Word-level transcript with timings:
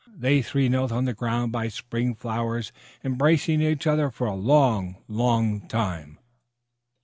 They 0.17 0.41
three 0.41 0.67
knelt 0.67 0.91
on 0.91 1.05
the 1.05 1.13
ground 1.13 1.51
by 1.51 1.65
the 1.65 1.69
spring 1.69 2.15
flowers 2.15 2.71
embracing 3.03 3.61
each 3.61 3.85
other 3.85 4.09
for 4.09 4.25
a 4.25 4.33
long, 4.33 4.95
long 5.07 5.67
minute. 5.71 6.17